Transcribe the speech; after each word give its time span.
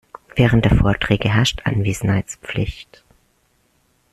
Während 0.35 0.65
der 0.65 0.73
Vorträge 0.75 1.29
herrscht 1.29 1.61
Anwesenheitspflicht. 1.63 3.03